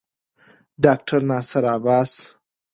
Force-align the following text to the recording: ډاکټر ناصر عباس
ډاکټر 0.83 1.19
ناصر 1.29 1.63
عباس 1.75 2.11